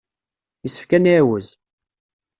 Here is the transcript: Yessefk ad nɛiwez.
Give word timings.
Yessefk 0.63 0.91
ad 0.97 1.01
nɛiwez. 1.03 1.47